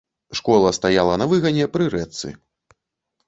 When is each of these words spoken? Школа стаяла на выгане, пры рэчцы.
Школа 0.37 0.71
стаяла 0.77 1.17
на 1.21 1.27
выгане, 1.33 1.67
пры 1.75 1.89
рэчцы. 1.97 2.33